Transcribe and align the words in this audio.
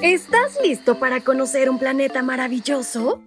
¿Estás 0.00 0.56
listo 0.62 1.00
para 1.00 1.22
conocer 1.22 1.68
un 1.68 1.80
planeta 1.80 2.22
maravilloso? 2.22 3.20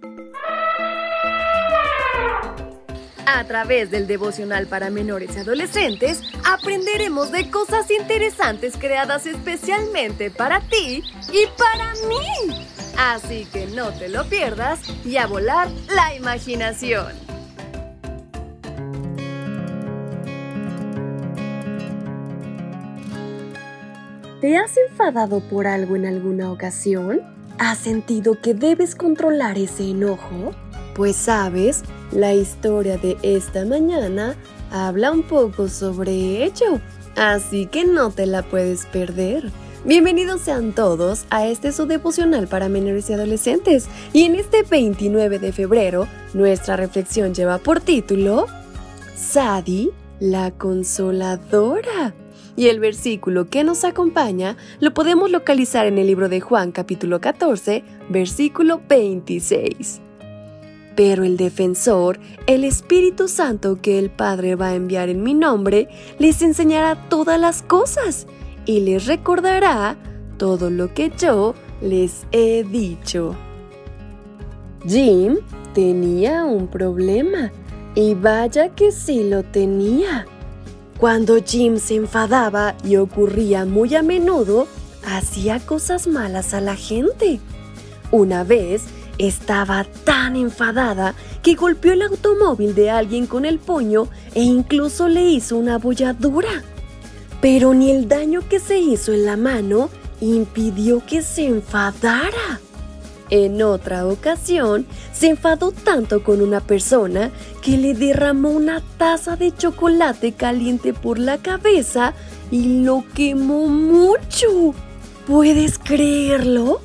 A 3.26 3.44
través 3.44 3.90
del 3.90 4.06
devocional 4.06 4.66
para 4.66 4.88
menores 4.88 5.36
y 5.36 5.40
adolescentes, 5.40 6.22
aprenderemos 6.50 7.30
de 7.30 7.50
cosas 7.50 7.90
interesantes 7.90 8.78
creadas 8.78 9.26
especialmente 9.26 10.30
para 10.30 10.60
ti 10.60 11.04
y 11.30 11.46
para 11.58 11.92
mí. 12.08 12.66
Así 12.96 13.46
que 13.52 13.66
no 13.66 13.90
te 13.90 14.08
lo 14.08 14.24
pierdas 14.24 14.80
y 15.04 15.18
a 15.18 15.26
volar 15.26 15.68
la 15.94 16.14
imaginación. 16.14 17.31
¿Te 24.42 24.56
has 24.56 24.76
enfadado 24.76 25.38
por 25.38 25.68
algo 25.68 25.94
en 25.94 26.04
alguna 26.04 26.50
ocasión? 26.50 27.20
¿Has 27.60 27.78
sentido 27.78 28.40
que 28.42 28.54
debes 28.54 28.96
controlar 28.96 29.56
ese 29.56 29.90
enojo? 29.90 30.50
Pues 30.96 31.14
sabes, 31.14 31.84
la 32.10 32.34
historia 32.34 32.98
de 32.98 33.16
esta 33.22 33.64
mañana 33.64 34.34
habla 34.72 35.12
un 35.12 35.22
poco 35.22 35.68
sobre 35.68 36.42
ello, 36.42 36.80
así 37.14 37.66
que 37.66 37.84
no 37.84 38.10
te 38.10 38.26
la 38.26 38.42
puedes 38.42 38.84
perder. 38.86 39.48
Bienvenidos 39.84 40.40
sean 40.40 40.72
todos 40.72 41.24
a 41.30 41.46
este 41.46 41.70
su 41.70 41.86
devocional 41.86 42.48
para 42.48 42.68
menores 42.68 43.10
y 43.10 43.12
adolescentes. 43.12 43.86
Y 44.12 44.24
en 44.24 44.34
este 44.34 44.64
29 44.64 45.38
de 45.38 45.52
febrero, 45.52 46.08
nuestra 46.34 46.74
reflexión 46.74 47.32
lleva 47.32 47.58
por 47.58 47.78
título 47.78 48.46
Sadi, 49.14 49.92
la 50.18 50.50
consoladora. 50.50 52.12
Y 52.56 52.68
el 52.68 52.80
versículo 52.80 53.46
que 53.46 53.64
nos 53.64 53.84
acompaña 53.84 54.56
lo 54.80 54.92
podemos 54.92 55.30
localizar 55.30 55.86
en 55.86 55.98
el 55.98 56.06
libro 56.06 56.28
de 56.28 56.40
Juan 56.40 56.70
capítulo 56.70 57.20
14, 57.20 57.82
versículo 58.10 58.80
26. 58.88 60.00
Pero 60.94 61.24
el 61.24 61.38
defensor, 61.38 62.20
el 62.46 62.64
Espíritu 62.64 63.28
Santo 63.28 63.80
que 63.80 63.98
el 63.98 64.10
Padre 64.10 64.54
va 64.56 64.68
a 64.68 64.74
enviar 64.74 65.08
en 65.08 65.22
mi 65.22 65.32
nombre, 65.32 65.88
les 66.18 66.42
enseñará 66.42 67.08
todas 67.08 67.40
las 67.40 67.62
cosas 67.62 68.26
y 68.66 68.80
les 68.80 69.06
recordará 69.06 69.96
todo 70.36 70.68
lo 70.68 70.92
que 70.92 71.10
yo 71.16 71.54
les 71.80 72.26
he 72.32 72.64
dicho. 72.64 73.34
Jim 74.86 75.38
tenía 75.74 76.44
un 76.44 76.68
problema 76.68 77.50
y 77.94 78.14
vaya 78.14 78.68
que 78.70 78.92
sí 78.92 79.28
lo 79.28 79.42
tenía. 79.42 80.26
Cuando 81.02 81.42
Jim 81.42 81.80
se 81.80 81.96
enfadaba 81.96 82.76
y 82.84 82.94
ocurría 82.94 83.64
muy 83.64 83.92
a 83.96 84.04
menudo, 84.04 84.68
hacía 85.04 85.58
cosas 85.58 86.06
malas 86.06 86.54
a 86.54 86.60
la 86.60 86.76
gente. 86.76 87.40
Una 88.12 88.44
vez 88.44 88.84
estaba 89.18 89.82
tan 90.04 90.36
enfadada 90.36 91.16
que 91.42 91.56
golpeó 91.56 91.94
el 91.94 92.02
automóvil 92.02 92.76
de 92.76 92.90
alguien 92.90 93.26
con 93.26 93.44
el 93.46 93.58
puño 93.58 94.06
e 94.32 94.42
incluso 94.42 95.08
le 95.08 95.24
hizo 95.24 95.56
una 95.56 95.76
bolladura. 95.76 96.62
Pero 97.40 97.74
ni 97.74 97.90
el 97.90 98.06
daño 98.06 98.48
que 98.48 98.60
se 98.60 98.78
hizo 98.78 99.12
en 99.12 99.24
la 99.24 99.36
mano 99.36 99.90
impidió 100.20 101.04
que 101.04 101.22
se 101.22 101.46
enfadara. 101.46 102.41
En 103.32 103.62
otra 103.62 104.06
ocasión, 104.06 104.84
se 105.14 105.28
enfadó 105.28 105.72
tanto 105.72 106.22
con 106.22 106.42
una 106.42 106.60
persona 106.60 107.30
que 107.62 107.78
le 107.78 107.94
derramó 107.94 108.50
una 108.50 108.82
taza 108.98 109.36
de 109.36 109.56
chocolate 109.56 110.32
caliente 110.32 110.92
por 110.92 111.18
la 111.18 111.38
cabeza 111.38 112.12
y 112.50 112.82
lo 112.82 113.04
quemó 113.14 113.68
mucho. 113.68 114.74
¿Puedes 115.26 115.78
creerlo? 115.78 116.82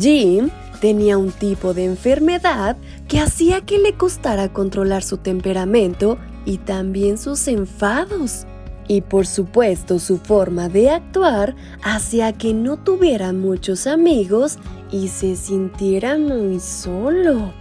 Jim 0.00 0.48
tenía 0.80 1.18
un 1.18 1.30
tipo 1.30 1.74
de 1.74 1.84
enfermedad 1.84 2.78
que 3.06 3.20
hacía 3.20 3.60
que 3.60 3.78
le 3.78 3.92
costara 3.92 4.50
controlar 4.50 5.02
su 5.02 5.18
temperamento 5.18 6.16
y 6.46 6.56
también 6.56 7.18
sus 7.18 7.48
enfados. 7.48 8.46
Y 8.88 9.02
por 9.02 9.26
supuesto 9.26 9.98
su 9.98 10.16
forma 10.16 10.70
de 10.70 10.88
actuar 10.88 11.54
hacía 11.82 12.32
que 12.32 12.54
no 12.54 12.78
tuviera 12.78 13.34
muchos 13.34 13.86
amigos 13.86 14.58
y 14.90 15.08
se 15.08 15.36
sintiera 15.36 16.18
muy 16.18 16.60
solo. 16.60 17.52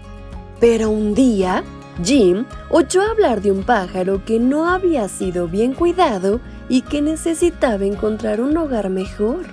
Pero 0.60 0.90
un 0.90 1.14
día, 1.14 1.64
Jim 2.04 2.46
oyó 2.70 3.02
hablar 3.02 3.42
de 3.42 3.52
un 3.52 3.64
pájaro 3.64 4.24
que 4.26 4.40
no 4.40 4.70
había 4.70 5.08
sido 5.08 5.48
bien 5.48 5.74
cuidado 5.74 6.40
y 6.70 6.82
que 6.82 7.02
necesitaba 7.02 7.86
encontrar 7.86 8.42
un 8.42 8.56
hogar 8.58 8.90
mejor. 8.90 9.46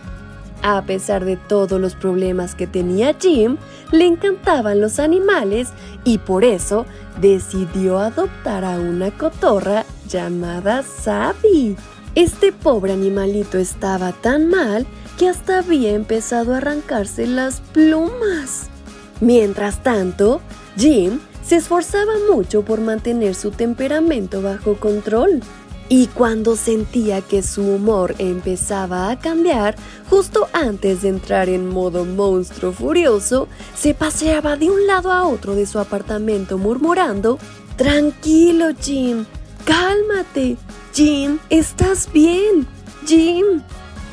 A 0.63 0.83
pesar 0.83 1.25
de 1.25 1.37
todos 1.37 1.81
los 1.81 1.97
problemas 1.97 2.55
que 2.55 2.69
tenía 2.69 3.17
Jim, 3.19 3.57
le 3.91 4.07
encantaban 4.07 4.81
los 4.81 5.01
animales 5.01 5.71
y 6.05 6.19
por 6.19 6.45
eso 6.45 6.87
decidió 7.21 7.99
adoptar 7.99 8.65
a 8.65 8.79
una 8.79 9.11
cotorra 9.11 9.85
llamada 10.09 10.83
Sabi. 10.83 11.77
Este 12.15 12.53
pobre 12.53 12.93
animalito 12.93 13.57
estaba 13.57 14.13
tan 14.13 14.49
mal 14.49 14.87
que 15.19 15.31
hasta 15.31 15.61
había 15.61 15.93
empezado 15.93 16.53
a 16.53 16.59
arrancarse 16.59 17.27
las 17.27 17.61
plumas. 17.61 18.69
Mientras 19.21 19.83
tanto, 19.83 20.43
Jim 20.77 21.21
se 21.43 21.57
esforzaba 21.57 22.13
mucho 22.31 22.63
por 22.63 22.83
mantener 22.83 23.35
su 23.35 23.51
temperamento 23.51 24.43
bajo 24.43 24.75
control. 24.77 25.41
Y 25.89 26.07
cuando 26.09 26.57
sentía 26.57 27.23
que 27.23 27.43
su 27.43 27.63
humor 27.63 28.15
empezaba 28.19 29.11
a 29.11 29.19
cambiar, 29.19 29.77
justo 30.09 30.49
antes 30.53 31.03
de 31.03 31.09
entrar 31.09 31.49
en 31.49 31.69
modo 31.69 32.05
monstruo 32.05 32.73
furioso, 32.73 33.49
se 33.75 33.95
paseaba 33.95 34.57
de 34.57 34.71
un 34.71 34.87
lado 34.87 35.13
a 35.13 35.27
otro 35.27 35.55
de 35.55 35.67
su 35.67 35.79
apartamento 35.79 36.59
murmurando, 36.59 37.39
Tranquilo, 37.77 38.69
Jim, 38.81 39.25
cálmate. 39.65 40.57
Jim, 40.93 41.39
¿estás 41.51 42.11
bien? 42.13 42.67
Jim, 43.07 43.63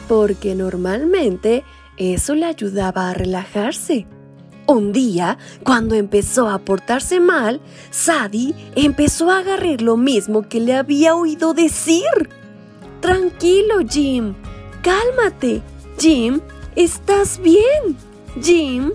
porque 0.07 0.55
normalmente 0.55 1.63
eso 1.97 2.35
le 2.35 2.45
ayudaba 2.45 3.09
a 3.09 3.13
relajarse. 3.13 4.07
Un 4.65 4.91
día, 4.91 5.37
cuando 5.63 5.95
empezó 5.95 6.47
a 6.47 6.59
portarse 6.59 7.19
mal, 7.19 7.59
Sadie 7.89 8.53
empezó 8.75 9.31
a 9.31 9.39
agarrar 9.39 9.81
lo 9.81 9.97
mismo 9.97 10.47
que 10.47 10.59
le 10.59 10.75
había 10.75 11.15
oído 11.15 11.53
decir. 11.53 12.03
Tranquilo, 13.01 13.77
Jim. 13.89 14.35
Cálmate. 14.83 15.61
Jim, 15.97 16.39
¿estás 16.75 17.39
bien? 17.41 17.97
Jim. 18.41 18.91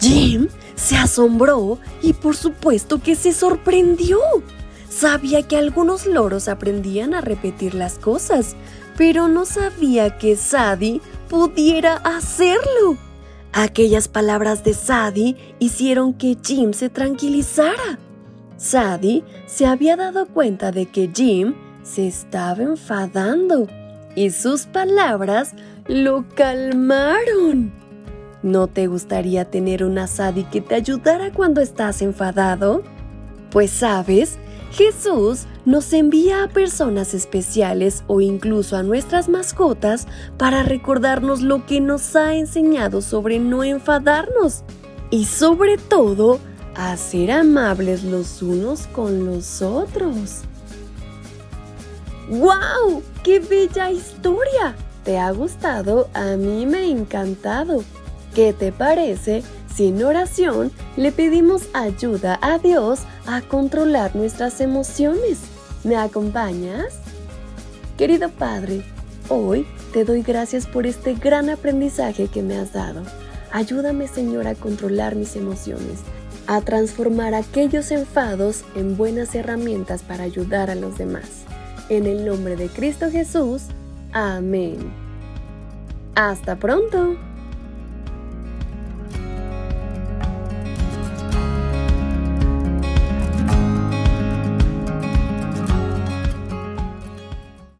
Jim 0.00 0.48
se 0.76 0.96
asombró 0.96 1.78
y 2.00 2.12
por 2.12 2.36
supuesto 2.36 3.00
que 3.00 3.16
se 3.16 3.32
sorprendió. 3.32 4.18
Sabía 4.94 5.42
que 5.42 5.56
algunos 5.56 6.06
loros 6.06 6.48
aprendían 6.48 7.14
a 7.14 7.22
repetir 7.22 7.74
las 7.74 7.98
cosas, 7.98 8.54
pero 8.98 9.26
no 9.26 9.46
sabía 9.46 10.18
que 10.18 10.36
Sadie 10.36 11.00
pudiera 11.30 11.94
hacerlo. 11.96 12.98
Aquellas 13.54 14.08
palabras 14.08 14.64
de 14.64 14.74
Sadie 14.74 15.56
hicieron 15.58 16.12
que 16.12 16.36
Jim 16.44 16.74
se 16.74 16.90
tranquilizara. 16.90 17.98
Sadie 18.58 19.24
se 19.46 19.64
había 19.64 19.96
dado 19.96 20.26
cuenta 20.26 20.72
de 20.72 20.84
que 20.84 21.10
Jim 21.12 21.54
se 21.82 22.06
estaba 22.06 22.62
enfadando 22.62 23.68
y 24.14 24.28
sus 24.28 24.66
palabras 24.66 25.54
lo 25.86 26.26
calmaron. 26.34 27.72
¿No 28.42 28.66
te 28.66 28.88
gustaría 28.88 29.46
tener 29.46 29.84
una 29.84 30.06
Sadie 30.06 30.46
que 30.50 30.60
te 30.60 30.74
ayudara 30.74 31.32
cuando 31.32 31.62
estás 31.62 32.02
enfadado? 32.02 32.82
Pues 33.50 33.70
sabes, 33.70 34.38
Jesús 34.72 35.44
nos 35.66 35.92
envía 35.92 36.44
a 36.44 36.48
personas 36.48 37.12
especiales 37.12 38.04
o 38.06 38.22
incluso 38.22 38.74
a 38.76 38.82
nuestras 38.82 39.28
mascotas 39.28 40.06
para 40.38 40.62
recordarnos 40.62 41.42
lo 41.42 41.66
que 41.66 41.80
nos 41.82 42.16
ha 42.16 42.34
enseñado 42.34 43.02
sobre 43.02 43.38
no 43.38 43.64
enfadarnos 43.64 44.64
y 45.10 45.26
sobre 45.26 45.76
todo 45.76 46.40
a 46.74 46.96
ser 46.96 47.32
amables 47.32 48.02
los 48.02 48.40
unos 48.40 48.86
con 48.86 49.26
los 49.26 49.60
otros. 49.60 50.40
¡Wow! 52.30 53.02
¡Qué 53.22 53.40
bella 53.40 53.90
historia! 53.90 54.74
¿Te 55.04 55.18
ha 55.18 55.32
gustado? 55.32 56.08
A 56.14 56.36
mí 56.36 56.64
me 56.64 56.78
ha 56.78 56.84
encantado. 56.86 57.84
¿Qué 58.34 58.54
te 58.54 58.72
parece 58.72 59.42
si 59.74 59.88
en 59.88 60.02
oración 60.04 60.70
le 60.96 61.12
pedimos 61.12 61.68
ayuda 61.72 62.38
a 62.42 62.58
Dios 62.58 63.00
a 63.26 63.40
controlar 63.42 64.14
nuestras 64.14 64.60
emociones. 64.60 65.38
¿Me 65.84 65.96
acompañas? 65.96 66.98
Querido 67.96 68.28
Padre, 68.28 68.84
hoy 69.28 69.66
te 69.92 70.04
doy 70.04 70.22
gracias 70.22 70.66
por 70.66 70.86
este 70.86 71.14
gran 71.14 71.50
aprendizaje 71.50 72.28
que 72.28 72.42
me 72.42 72.56
has 72.56 72.72
dado. 72.72 73.02
Ayúdame, 73.52 74.08
Señor, 74.08 74.46
a 74.46 74.54
controlar 74.54 75.14
mis 75.14 75.36
emociones, 75.36 76.00
a 76.46 76.60
transformar 76.62 77.34
aquellos 77.34 77.90
enfados 77.90 78.64
en 78.74 78.96
buenas 78.96 79.34
herramientas 79.34 80.02
para 80.02 80.24
ayudar 80.24 80.70
a 80.70 80.74
los 80.74 80.98
demás. 80.98 81.44
En 81.88 82.06
el 82.06 82.24
nombre 82.24 82.56
de 82.56 82.68
Cristo 82.68 83.10
Jesús. 83.10 83.64
Amén. 84.12 84.78
Hasta 86.14 86.56
pronto. 86.56 87.16